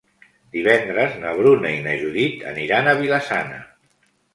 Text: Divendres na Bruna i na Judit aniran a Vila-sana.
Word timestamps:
Divendres 0.55 1.19
na 1.25 1.35
Bruna 1.41 1.75
i 1.75 1.85
na 1.85 1.95
Judit 2.03 2.45
aniran 2.57 2.91
a 2.97 3.01
Vila-sana. 3.05 3.67